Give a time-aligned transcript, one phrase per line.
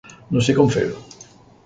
[0.37, 1.03] No sé com fer-ho.